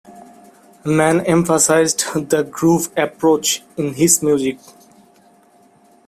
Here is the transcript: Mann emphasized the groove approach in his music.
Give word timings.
Mann 0.83 1.19
emphasized 1.27 1.99
the 2.31 2.41
groove 2.43 2.89
approach 2.97 3.61
in 3.77 3.93
his 3.93 4.23
music. 4.23 4.57